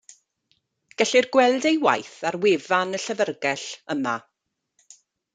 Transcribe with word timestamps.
Gellir 0.99 1.27
gweld 1.35 1.67
ei 1.71 1.77
waith 1.85 2.15
ar 2.29 2.37
wefan 2.45 2.95
y 2.97 2.99
Llyfrgell, 3.03 3.67
yma. 3.95 4.15